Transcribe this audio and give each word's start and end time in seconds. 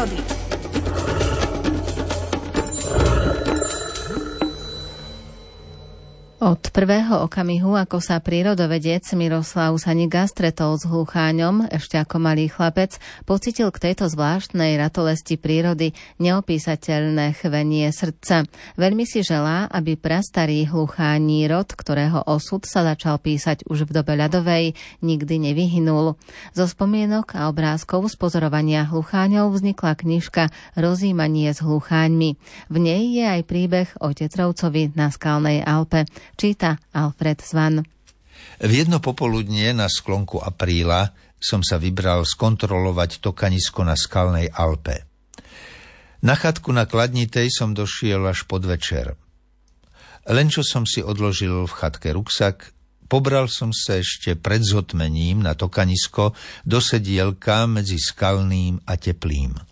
prírody. 0.00 0.22
Od 6.40 6.69
prvého 6.70 7.26
okamihu, 7.26 7.74
ako 7.74 7.98
sa 7.98 8.22
prírodovedec 8.22 9.02
Miroslav 9.18 9.74
Saniga 9.82 10.24
stretol 10.30 10.78
s 10.78 10.86
hlucháňom, 10.86 11.66
ešte 11.66 11.98
ako 11.98 12.22
malý 12.22 12.46
chlapec, 12.46 12.96
pocitil 13.26 13.74
k 13.74 13.90
tejto 13.90 14.06
zvláštnej 14.06 14.78
ratolesti 14.78 15.34
prírody 15.34 15.92
neopísateľné 16.22 17.34
chvenie 17.34 17.90
srdca. 17.90 18.46
Veľmi 18.78 19.02
si 19.02 19.26
želá, 19.26 19.66
aby 19.72 19.98
prastarý 19.98 20.70
hluchání 20.70 21.50
rod, 21.50 21.74
ktorého 21.74 22.22
osud 22.30 22.62
sa 22.62 22.86
začal 22.86 23.18
písať 23.18 23.66
už 23.66 23.90
v 23.90 24.00
dobe 24.00 24.14
ľadovej, 24.14 24.78
nikdy 25.02 25.50
nevyhynul. 25.50 26.14
Zo 26.54 26.64
spomienok 26.70 27.34
a 27.34 27.50
obrázkov 27.50 28.12
z 28.12 28.20
pozorovania 28.20 28.86
hlucháňov 28.86 29.50
vznikla 29.58 29.98
knižka 29.98 30.54
Rozímanie 30.78 31.50
s 31.50 31.64
hlucháňmi. 31.64 32.30
V 32.70 32.76
nej 32.78 33.02
je 33.10 33.24
aj 33.26 33.42
príbeh 33.48 33.88
o 33.98 34.14
Tetrovcovi 34.14 34.94
na 34.94 35.10
Skalnej 35.10 35.66
Alpe. 35.66 36.06
Číta 36.38 36.59
Alfred 36.92 37.40
Svan. 37.40 37.82
V 38.60 38.70
jedno 38.70 39.00
popoludnie 39.00 39.72
na 39.72 39.88
sklonku 39.88 40.40
apríla 40.40 41.12
som 41.40 41.64
sa 41.64 41.80
vybral 41.80 42.28
skontrolovať 42.28 43.24
tokanisko 43.24 43.80
na 43.80 43.96
Skalnej 43.96 44.52
Alpe. 44.52 45.08
Na 46.20 46.36
chatku 46.36 46.68
na 46.76 46.84
Kladnitej 46.84 47.48
som 47.48 47.72
došiel 47.72 48.20
až 48.28 48.44
pod 48.44 48.68
večer. 48.68 49.16
Len 50.28 50.52
čo 50.52 50.60
som 50.60 50.84
si 50.84 51.00
odložil 51.00 51.64
v 51.64 51.72
chatke 51.72 52.12
ruksak, 52.12 52.76
pobral 53.08 53.48
som 53.48 53.72
sa 53.72 53.96
ešte 53.96 54.36
pred 54.36 54.60
zotmením 54.60 55.40
na 55.40 55.56
tokanisko 55.56 56.36
do 56.68 56.78
sedielka 56.78 57.64
medzi 57.64 57.96
skalným 57.96 58.84
a 58.84 59.00
teplým. 59.00 59.69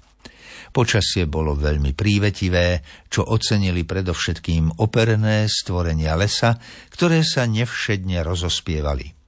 Počasie 0.69 1.25
bolo 1.25 1.57
veľmi 1.57 1.97
prívetivé, 1.97 2.85
čo 3.09 3.25
ocenili 3.25 3.89
predovšetkým 3.89 4.85
operené 4.85 5.49
stvorenia 5.49 6.15
lesa, 6.15 6.61
ktoré 6.93 7.25
sa 7.25 7.49
nevšedne 7.49 8.21
rozospievali. 8.21 9.19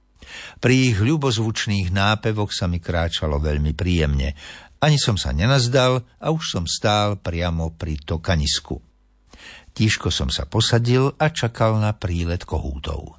Pri 0.61 0.93
ich 0.93 0.97
ľubozvučných 1.01 1.91
nápevoch 1.91 2.53
sa 2.53 2.69
mi 2.69 2.79
kráčalo 2.79 3.41
veľmi 3.41 3.73
príjemne. 3.75 4.37
Ani 4.81 4.97
som 4.97 5.19
sa 5.19 5.35
nenazdal 5.35 6.01
a 6.17 6.27
už 6.33 6.43
som 6.57 6.65
stál 6.65 7.19
priamo 7.19 7.73
pri 7.75 7.99
tokanisku. 8.01 8.79
Tížko 9.71 10.11
som 10.11 10.27
sa 10.27 10.47
posadil 10.47 11.15
a 11.15 11.31
čakal 11.31 11.79
na 11.79 11.95
prílet 11.95 12.43
kohútov. 12.43 13.17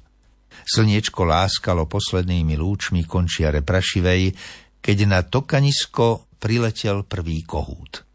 Slniečko 0.63 1.27
láskalo 1.27 1.89
poslednými 1.89 2.55
lúčmi 2.55 3.03
končiare 3.03 3.65
prašivej, 3.65 4.31
keď 4.79 4.97
na 5.09 5.19
tokanisko 5.25 6.29
priletel 6.37 7.03
prvý 7.07 7.43
kohút. 7.43 8.12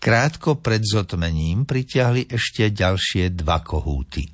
Krátko 0.00 0.58
pred 0.58 0.80
zotmením 0.82 1.68
pritiahli 1.68 2.28
ešte 2.28 2.72
ďalšie 2.72 3.36
dva 3.36 3.60
kohúty. 3.60 4.28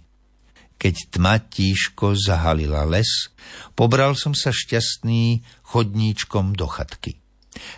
Keď 0.74 1.16
tma 1.16 1.40
tížko 1.40 2.12
zahalila 2.12 2.84
les, 2.84 3.32
pobral 3.72 4.18
som 4.18 4.36
sa 4.36 4.52
šťastný 4.52 5.40
chodníčkom 5.64 6.52
do 6.52 6.68
chatky. 6.68 7.16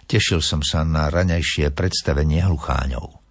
Tešil 0.08 0.40
som 0.40 0.64
sa 0.64 0.82
na 0.82 1.12
raňajšie 1.12 1.70
predstavenie 1.76 2.40
hlucháňov. 2.42 3.22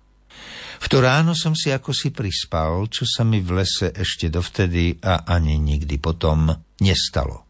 V 0.76 0.86
to 0.92 1.02
ráno 1.02 1.34
som 1.34 1.58
si 1.58 1.74
ako 1.74 1.96
si 1.96 2.14
prispal, 2.14 2.86
čo 2.92 3.08
sa 3.10 3.26
mi 3.26 3.42
v 3.42 3.64
lese 3.64 3.90
ešte 3.90 4.30
dovtedy 4.30 5.02
a 5.02 5.26
ani 5.26 5.58
nikdy 5.58 5.98
potom 5.98 6.54
nestalo. 6.84 7.48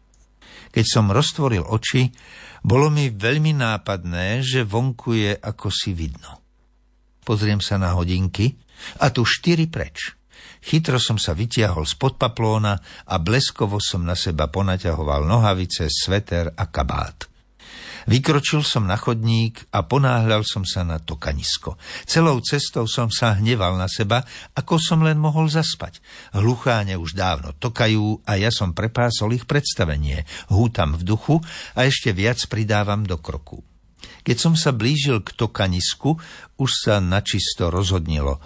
Keď 0.72 0.84
som 0.86 1.12
roztvoril 1.12 1.64
oči, 1.66 2.08
bolo 2.64 2.88
mi 2.88 3.12
veľmi 3.12 3.52
nápadné, 3.54 4.40
že 4.40 4.64
vonku 4.64 5.14
je 5.14 5.32
ako 5.36 5.68
si 5.68 5.92
vidno. 5.92 6.45
Pozriem 7.26 7.58
sa 7.58 7.74
na 7.74 7.98
hodinky 7.98 8.54
a 9.02 9.10
tu 9.10 9.26
štyri 9.26 9.66
preč. 9.66 10.14
Chytro 10.62 11.02
som 11.02 11.18
sa 11.18 11.34
vytiahol 11.34 11.82
spod 11.82 12.22
paplóna 12.22 12.78
a 13.10 13.18
bleskovo 13.18 13.82
som 13.82 14.06
na 14.06 14.14
seba 14.14 14.46
ponaťahoval 14.46 15.26
nohavice, 15.26 15.90
sveter 15.90 16.54
a 16.54 16.64
kabát. 16.70 17.26
Vykročil 18.06 18.62
som 18.62 18.86
na 18.86 18.94
chodník 18.94 19.66
a 19.74 19.82
ponáhľal 19.82 20.46
som 20.46 20.62
sa 20.62 20.86
na 20.86 21.02
to. 21.02 21.18
Celou 22.06 22.38
cestou 22.38 22.86
som 22.86 23.10
sa 23.10 23.34
hneval 23.34 23.74
na 23.74 23.90
seba, 23.90 24.22
ako 24.54 24.78
som 24.78 25.02
len 25.02 25.18
mohol 25.18 25.50
zaspať. 25.50 25.98
Hlucháne 26.30 26.94
už 26.94 27.18
dávno 27.18 27.50
tokajú 27.58 28.22
a 28.22 28.38
ja 28.38 28.54
som 28.54 28.70
prepásol 28.70 29.34
ich 29.34 29.42
predstavenie. 29.50 30.22
Hútam 30.54 30.94
v 30.94 31.02
duchu 31.02 31.42
a 31.74 31.82
ešte 31.82 32.14
viac 32.14 32.38
pridávam 32.46 33.02
do 33.02 33.18
kroku. 33.18 33.75
Keď 34.26 34.36
som 34.36 34.54
sa 34.58 34.74
blížil 34.74 35.22
k 35.22 35.34
tokanisku, 35.34 36.18
už 36.58 36.70
sa 36.70 36.98
načisto 36.98 37.70
rozhodnilo. 37.70 38.42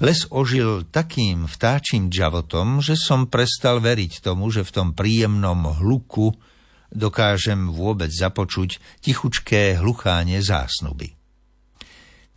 Les 0.00 0.24
ožil 0.32 0.88
takým 0.88 1.44
vtáčim 1.44 2.08
džavotom, 2.08 2.80
že 2.80 2.96
som 2.96 3.28
prestal 3.28 3.84
veriť 3.84 4.24
tomu, 4.24 4.48
že 4.48 4.64
v 4.64 4.72
tom 4.72 4.88
príjemnom 4.96 5.76
hluku 5.76 6.32
dokážem 6.88 7.68
vôbec 7.68 8.08
započuť 8.08 8.80
tichučké 9.04 9.76
hluchánie 9.76 10.40
zásnuby. 10.40 11.12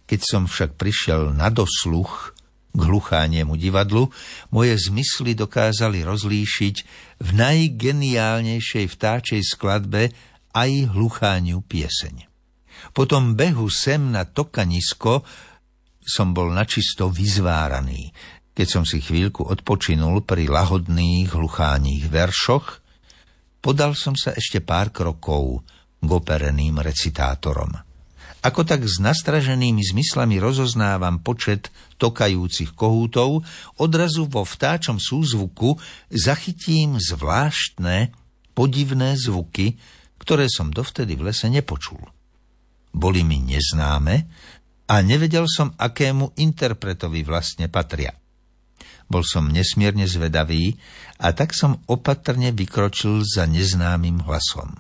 Keď 0.04 0.20
som 0.20 0.44
však 0.44 0.76
prišiel 0.76 1.32
na 1.32 1.48
dosluch 1.48 2.36
k 2.74 2.82
hluchániemu 2.84 3.56
divadlu, 3.56 4.12
moje 4.52 4.76
zmysly 4.84 5.32
dokázali 5.32 6.04
rozlíšiť 6.04 6.76
v 7.24 7.30
najgeniálnejšej 7.32 8.86
vtáčej 8.92 9.42
skladbe 9.46 10.12
aj 10.52 10.92
hluchániu 10.92 11.64
pieseň. 11.64 12.33
Po 12.94 13.10
tom 13.10 13.34
behu 13.34 13.68
sem 13.72 14.14
na 14.14 14.28
tokanisko 14.28 15.26
som 16.04 16.36
bol 16.36 16.52
načisto 16.52 17.08
vyzváraný. 17.08 18.12
Keď 18.54 18.68
som 18.70 18.84
si 18.86 19.02
chvíľku 19.02 19.42
odpočinul 19.50 20.22
pri 20.22 20.46
lahodných 20.46 21.34
hlucháních 21.34 22.06
veršoch, 22.12 22.84
podal 23.64 23.98
som 23.98 24.14
sa 24.14 24.36
ešte 24.36 24.62
pár 24.62 24.94
krokov 24.94 25.66
k 26.04 26.10
opereným 26.12 26.78
recitátorom. 26.78 27.74
Ako 28.44 28.68
tak 28.68 28.84
s 28.84 29.00
nastraženými 29.00 29.80
zmyslami 29.80 30.36
rozoznávam 30.36 31.24
počet 31.24 31.72
tokajúcich 31.96 32.76
kohútov, 32.76 33.48
odrazu 33.80 34.28
vo 34.28 34.44
vtáčom 34.44 35.00
súzvuku 35.00 35.80
zachytím 36.12 37.00
zvláštne, 37.00 38.12
podivné 38.52 39.16
zvuky, 39.16 39.80
ktoré 40.20 40.52
som 40.52 40.70
dovtedy 40.70 41.16
v 41.16 41.32
lese 41.32 41.48
nepočul 41.48 42.04
boli 42.94 43.26
mi 43.26 43.42
neznáme 43.42 44.16
a 44.88 44.96
nevedel 45.02 45.50
som, 45.50 45.74
akému 45.74 46.38
interpretovi 46.38 47.26
vlastne 47.26 47.68
patria. 47.68 48.14
Bol 49.10 49.26
som 49.28 49.52
nesmierne 49.52 50.08
zvedavý 50.08 50.80
a 51.20 51.36
tak 51.36 51.52
som 51.52 51.82
opatrne 51.90 52.56
vykročil 52.56 53.26
za 53.26 53.50
neznámym 53.50 54.24
hlasom. 54.24 54.80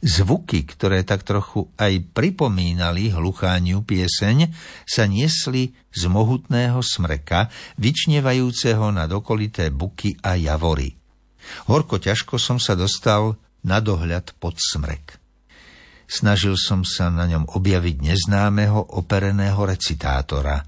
Zvuky, 0.00 0.64
ktoré 0.64 1.04
tak 1.04 1.28
trochu 1.28 1.68
aj 1.76 2.16
pripomínali 2.16 3.12
hluchániu 3.12 3.84
pieseň, 3.84 4.48
sa 4.88 5.04
niesli 5.04 5.76
z 5.92 6.02
mohutného 6.08 6.80
smreka, 6.80 7.52
vyčnievajúceho 7.76 8.88
nad 8.96 9.12
okolité 9.12 9.68
buky 9.68 10.16
a 10.24 10.40
javory. 10.40 10.96
Horko 11.68 12.00
ťažko 12.00 12.40
som 12.40 12.56
sa 12.56 12.72
dostal 12.72 13.36
na 13.60 13.84
dohľad 13.84 14.40
pod 14.40 14.56
smrek. 14.56 15.19
Snažil 16.10 16.58
som 16.58 16.82
sa 16.82 17.06
na 17.06 17.22
ňom 17.30 17.46
objaviť 17.54 18.02
neznámeho 18.02 18.98
opereného 18.98 19.62
recitátora. 19.62 20.58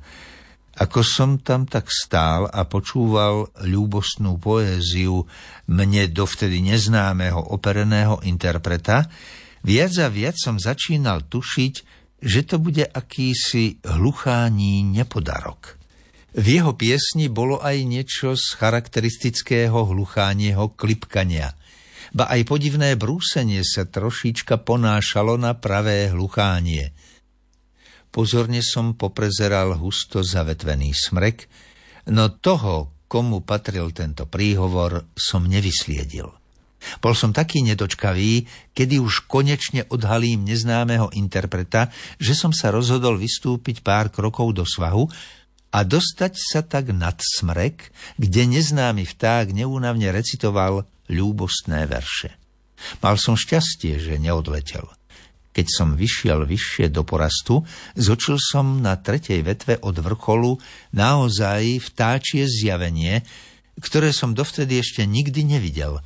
Ako 0.79 1.03
som 1.03 1.43
tam 1.43 1.67
tak 1.67 1.91
stál 1.91 2.47
a 2.47 2.63
počúval 2.63 3.51
ľúbostnú 3.59 4.39
poéziu 4.39 5.27
mne 5.67 6.07
dovtedy 6.15 6.63
neznámeho 6.63 7.51
opereného 7.51 8.23
interpreta, 8.23 9.11
viac 9.67 9.99
a 9.99 10.07
viac 10.07 10.39
som 10.39 10.63
začínal 10.63 11.27
tušiť, 11.27 11.75
že 12.23 12.41
to 12.47 12.63
bude 12.63 12.87
akýsi 12.87 13.83
hluchání 13.83 14.95
nepodarok. 14.95 15.75
V 16.39 16.47
jeho 16.63 16.73
piesni 16.79 17.27
bolo 17.27 17.59
aj 17.59 17.83
niečo 17.83 18.39
z 18.39 18.47
charakteristického 18.63 19.91
hluchánieho 19.91 20.71
klipkania– 20.79 21.51
ba 22.11 22.27
aj 22.27 22.43
podivné 22.51 22.99
brúsenie 22.99 23.63
sa 23.63 23.87
trošička 23.87 24.67
ponášalo 24.67 25.39
na 25.39 25.55
pravé 25.55 26.11
hluchánie. 26.11 26.91
Pozorne 28.13 28.61
som 28.61 28.99
poprezeral 28.99 29.79
husto 29.79 30.21
zavetvený 30.21 30.93
smrek, 30.93 31.47
no 32.11 32.29
toho, 32.29 33.07
komu 33.07 33.41
patril 33.47 33.95
tento 33.95 34.29
príhovor, 34.29 35.07
som 35.17 35.47
nevysliedil. 35.47 36.29
Bol 36.99 37.15
som 37.15 37.31
taký 37.31 37.63
nedočkavý, 37.63 38.49
kedy 38.75 38.99
už 38.99 39.31
konečne 39.31 39.87
odhalím 39.89 40.43
neznámeho 40.43 41.15
interpreta, 41.15 41.95
že 42.19 42.35
som 42.35 42.51
sa 42.51 42.75
rozhodol 42.75 43.17
vystúpiť 43.17 43.87
pár 43.87 44.11
krokov 44.11 44.51
do 44.57 44.65
svahu 44.67 45.07
a 45.73 45.79
dostať 45.87 46.33
sa 46.37 46.61
tak 46.61 46.93
nad 46.93 47.17
smrek, 47.17 47.95
kde 48.19 48.43
neznámy 48.45 49.09
vták 49.09 49.55
neúnavne 49.57 50.11
recitoval 50.13 50.85
ľúbostné 51.11 51.87
verše. 51.89 52.37
Mal 53.03 53.15
som 53.19 53.39
šťastie, 53.39 53.99
že 54.03 54.19
neodletel. 54.19 54.87
Keď 55.53 55.67
som 55.69 55.95
vyšiel 55.95 56.49
vyššie 56.49 56.89
do 56.89 57.05
porastu, 57.05 57.61
zočil 57.93 58.41
som 58.41 58.81
na 58.81 58.97
tretej 58.97 59.45
vetve 59.45 59.77
od 59.85 60.01
vrcholu 60.01 60.57
naozaj 60.97 61.93
vtáčie 61.93 62.49
zjavenie, 62.49 63.21
ktoré 63.77 64.17
som 64.17 64.33
dovtedy 64.33 64.81
ešte 64.81 65.05
nikdy 65.05 65.45
nevidel. 65.45 66.01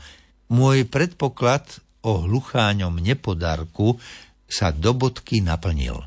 Môj 0.50 0.86
predpoklad 0.86 1.62
o 2.02 2.26
hlucháňom 2.26 2.98
nepodarku 2.98 3.98
sa 4.46 4.74
do 4.74 4.94
bodky 4.94 5.42
naplnil. 5.42 6.06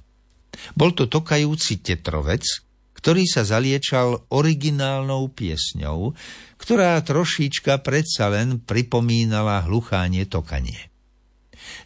Bol 0.76 0.92
to 0.92 1.08
tokajúci 1.08 1.80
tetrovec, 1.80 2.44
ktorý 3.00 3.24
sa 3.24 3.48
zaliečal 3.48 4.28
originálnou 4.28 5.32
piesňou, 5.32 6.12
ktorá 6.60 7.00
trošička 7.00 7.80
predsa 7.80 8.28
len 8.28 8.60
pripomínala 8.60 9.64
hluchánie 9.64 10.28
tokanie. 10.28 10.92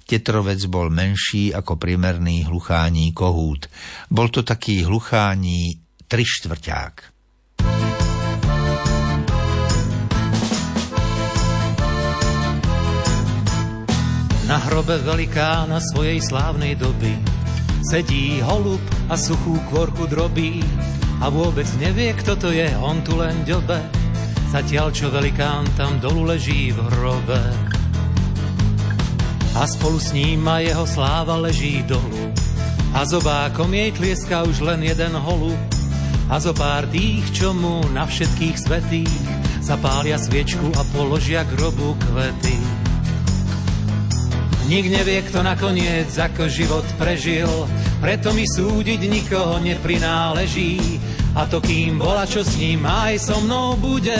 Tetrovec 0.09 0.65
bol 0.65 0.89
menší 0.89 1.53
ako 1.53 1.77
priemerný 1.77 2.49
hluchání 2.49 3.13
kohút. 3.13 3.69
Bol 4.09 4.33
to 4.33 4.41
taký 4.41 4.81
hluchání 4.83 5.79
trištvrťák. 6.09 7.13
Na 14.43 14.57
hrobe 14.69 14.99
velikána 14.99 15.79
svojej 15.79 16.19
slávnej 16.19 16.75
doby 16.75 17.15
sedí 17.83 18.43
holub 18.43 18.83
a 19.11 19.15
suchú 19.19 19.59
kvorku 19.71 20.07
drobí 20.07 20.63
a 21.23 21.31
vôbec 21.31 21.65
nevie, 21.79 22.11
kto 22.19 22.35
to 22.35 22.51
je, 22.51 22.67
on 22.83 22.99
tu 22.99 23.15
len 23.15 23.47
ďobe. 23.47 23.79
Zatiaľ, 24.51 24.91
čo 24.91 25.07
velikán 25.07 25.63
tam 25.79 25.95
dolu 26.03 26.35
leží 26.35 26.75
v 26.75 26.83
hrobe 26.83 27.41
a 29.53 29.69
spolu 29.69 30.01
s 30.01 30.11
ním 30.11 30.43
a 30.49 30.59
jeho 30.59 30.83
sláva 30.83 31.37
leží 31.37 31.85
dolu. 31.85 32.33
A 32.93 33.05
zobákom 33.05 33.69
jej 33.73 33.93
tlieska 33.93 34.45
už 34.45 34.65
len 34.65 34.83
jeden 34.83 35.13
holub 35.17 35.57
a 36.29 36.37
zo 36.41 36.53
pár 36.53 36.89
tých, 36.89 37.25
čo 37.33 37.53
mu 37.53 37.85
na 37.93 38.05
všetkých 38.05 38.57
svetých 38.57 39.21
zapália 39.63 40.19
sviečku 40.19 40.73
a 40.75 40.81
položia 40.91 41.47
grobu 41.47 41.95
kvety. 41.97 42.57
Nik 44.67 44.85
nevie, 44.89 45.21
kto 45.27 45.43
nakoniec 45.45 46.09
ako 46.11 46.49
život 46.49 46.85
prežil, 46.97 47.49
preto 48.01 48.33
mi 48.33 48.43
súdiť 48.47 49.01
nikoho 49.05 49.61
neprináleží. 49.61 50.99
A 51.33 51.49
to 51.49 51.57
kým 51.57 51.97
bola, 51.97 52.29
čo 52.29 52.45
s 52.45 52.53
ním 52.61 52.85
aj 52.85 53.17
so 53.25 53.41
mnou 53.41 53.73
bude, 53.81 54.17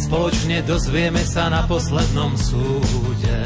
spoločne 0.00 0.64
dozvieme 0.64 1.20
sa 1.20 1.52
na 1.52 1.60
poslednom 1.68 2.32
súde. 2.40 3.40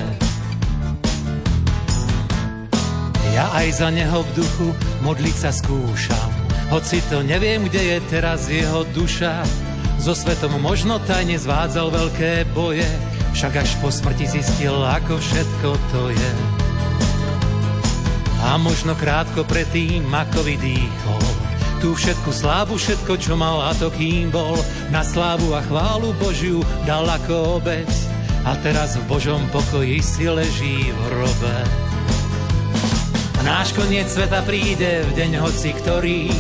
Ja 3.35 3.51
aj 3.59 3.83
za 3.83 3.91
neho 3.91 4.23
v 4.23 4.31
duchu 4.39 4.69
modliť 5.03 5.37
sa 5.39 5.51
skúšam. 5.51 6.31
Hoci 6.71 7.03
to 7.11 7.27
neviem, 7.27 7.67
kde 7.67 7.97
je 7.97 7.99
teraz 8.07 8.47
jeho 8.47 8.87
duša. 8.95 9.43
So 9.99 10.15
svetom 10.15 10.55
možno 10.63 11.03
tajne 11.03 11.39
zvádzal 11.39 11.91
veľké 11.91 12.47
boje, 12.55 12.87
však 13.35 13.67
až 13.67 13.71
po 13.83 13.91
smrti 13.91 14.31
zistil, 14.31 14.79
ako 14.79 15.19
všetko 15.19 15.69
to 15.91 16.03
je. 16.15 16.33
A 18.47 18.55
možno 18.63 18.95
krátko 18.95 19.43
predtým, 19.43 20.07
ako 20.07 20.47
vydýchol, 20.47 21.48
tú 21.79 21.95
všetku 21.95 22.31
slávu, 22.35 22.75
všetko, 22.75 23.15
čo 23.23 23.39
mal 23.39 23.71
a 23.71 23.73
to 23.75 23.91
kým 23.95 24.35
bol, 24.35 24.59
na 24.91 25.07
slávu 25.07 25.55
a 25.55 25.63
chválu 25.63 26.11
Božiu 26.19 26.59
dal 26.83 27.07
ako 27.07 27.63
obec. 27.63 27.89
A 28.43 28.59
teraz 28.63 28.99
v 28.99 29.07
Božom 29.07 29.43
pokoji 29.55 30.03
si 30.03 30.27
leží 30.27 30.91
v 30.91 30.99
hrobe. 31.11 31.57
Náš 33.47 33.73
koniec 33.79 34.11
sveta 34.11 34.43
príde 34.43 35.07
v 35.07 35.11
deň 35.15 35.31
hoci 35.39 35.71
ktorý. 35.73 36.31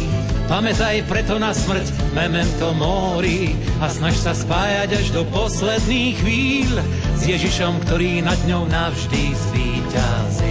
Pamätaj 0.49 1.05
preto 1.07 1.37
na 1.37 1.53
smrť, 1.53 2.17
memento 2.17 2.73
mori 2.73 3.53
a 3.85 3.87
snaž 3.93 4.17
sa 4.17 4.33
spájať 4.33 4.97
až 4.97 5.07
do 5.13 5.23
posledných 5.29 6.17
chvíľ 6.19 6.73
s 7.15 7.21
Ježišom, 7.29 7.85
ktorý 7.85 8.25
nad 8.25 8.41
ňou 8.49 8.65
navždy 8.65 9.23
zvíťazil. 9.37 10.48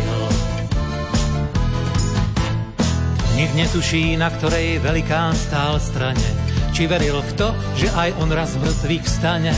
Nik 3.37 3.53
netuší, 3.53 4.17
na 4.17 4.33
ktorej 4.33 4.81
velikán 4.81 5.37
stál 5.37 5.77
strane, 5.77 6.25
či 6.73 6.89
veril 6.89 7.21
v 7.21 7.31
to, 7.37 7.53
že 7.77 7.93
aj 7.93 8.17
on 8.17 8.33
raz 8.33 8.57
mŕtvych 8.57 9.05
vstane 9.05 9.53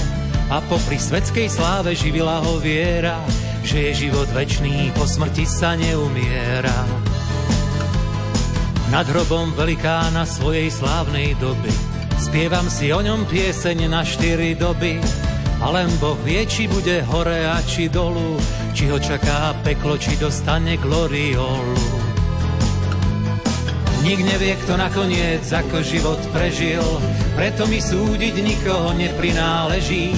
a 0.52 0.60
popri 0.68 1.00
svetskej 1.00 1.48
sláve 1.48 1.96
živila 1.96 2.44
ho 2.44 2.60
viera, 2.60 3.16
že 3.64 3.88
je 3.88 4.04
život 4.04 4.28
večný, 4.36 4.92
po 5.00 5.08
smrti 5.08 5.48
sa 5.48 5.80
neumiera. 5.80 6.76
Nad 8.92 9.08
hrobom 9.08 9.56
velikána 9.56 10.28
svojej 10.28 10.68
slávnej 10.68 11.40
doby 11.40 11.72
spievam 12.20 12.68
si 12.68 12.92
o 12.92 13.00
ňom 13.00 13.32
pieseň 13.32 13.88
na 13.88 14.04
štyri 14.04 14.60
doby, 14.60 15.00
a 15.64 15.72
len 15.72 15.88
Boh 16.04 16.20
vie, 16.28 16.44
či 16.44 16.68
bude 16.68 17.00
hore 17.08 17.48
a 17.48 17.64
či 17.64 17.88
dolu, 17.88 18.36
či 18.76 18.92
ho 18.92 19.00
čaká 19.00 19.56
peklo, 19.64 19.96
či 19.96 20.20
dostane 20.20 20.76
gloriolu. 20.76 21.99
Nik 24.00 24.24
nevie, 24.24 24.56
kto 24.64 24.80
nakoniec 24.80 25.44
ako 25.44 25.84
život 25.84 26.20
prežil, 26.32 26.84
preto 27.36 27.68
mi 27.68 27.84
súdiť 27.84 28.36
nikoho 28.40 28.96
neprináleží. 28.96 30.16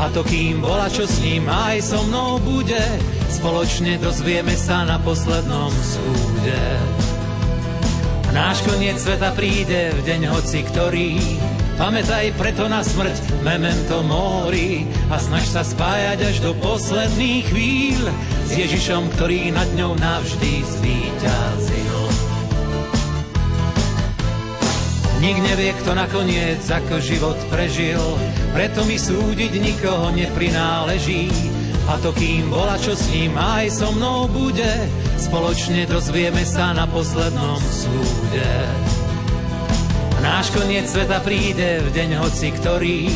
A 0.00 0.08
to 0.08 0.24
kým 0.24 0.64
bola, 0.64 0.88
čo 0.88 1.04
s 1.04 1.20
ním 1.20 1.44
aj 1.44 1.82
so 1.82 2.00
mnou 2.08 2.40
bude, 2.40 2.80
spoločne 3.28 4.00
dozvieme 4.00 4.56
sa 4.56 4.88
na 4.88 4.96
poslednom 5.02 5.68
súde. 5.68 6.64
Náš 8.32 8.64
koniec 8.64 8.96
sveta 8.96 9.34
príde 9.36 9.92
v 9.92 10.00
deň 10.08 10.20
hoci 10.32 10.64
ktorý, 10.64 11.18
pamätaj 11.76 12.32
preto 12.38 12.64
na 12.64 12.80
smrť, 12.80 13.44
memento 13.44 14.00
mori 14.04 14.88
a 15.12 15.20
snaž 15.20 15.52
sa 15.52 15.66
spájať 15.66 16.18
až 16.32 16.36
do 16.40 16.52
posledných 16.62 17.44
chvíľ 17.50 18.02
s 18.46 18.50
Ježišom, 18.56 19.12
ktorý 19.16 19.52
nad 19.52 19.68
ňou 19.76 19.96
navždy 20.00 20.64
zvíťazil. 20.64 22.07
Nik 25.18 25.42
nevie, 25.42 25.74
kto 25.82 25.98
nakoniec 25.98 26.62
ako 26.62 27.02
život 27.02 27.34
prežil, 27.50 27.98
preto 28.54 28.86
mi 28.86 28.94
súdiť 28.94 29.50
nikoho 29.58 30.14
neprináleží. 30.14 31.26
A 31.90 31.98
to 31.98 32.14
kým 32.14 32.46
bola, 32.46 32.78
čo 32.78 32.94
s 32.94 33.10
ním 33.10 33.34
aj 33.34 33.66
so 33.82 33.90
mnou 33.90 34.30
bude, 34.30 34.70
spoločne 35.18 35.90
dozvieme 35.90 36.46
sa 36.46 36.70
na 36.70 36.86
poslednom 36.86 37.58
súde. 37.58 38.46
Náš 40.22 40.54
koniec 40.54 40.86
sveta 40.86 41.18
príde 41.26 41.82
v 41.82 41.88
deň 41.98 42.10
hoci 42.22 42.54
ktorý, 42.54 43.10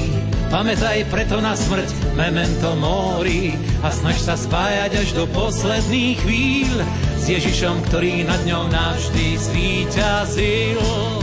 pamätaj 0.50 1.06
preto 1.06 1.38
na 1.38 1.54
smrť, 1.54 2.18
memento 2.18 2.75
mori 2.82 3.54
a 3.78 3.94
snaž 3.94 4.18
sa 4.26 4.35
spájať 4.35 5.06
až 5.06 5.09
do 5.14 5.30
posledných 5.30 6.18
chvíľ 6.18 6.82
s 7.14 7.30
Ježišom, 7.30 7.87
ktorý 7.87 8.26
nad 8.26 8.42
ňou 8.42 8.66
navždy 8.75 9.38
zvíťazil. 9.38 11.21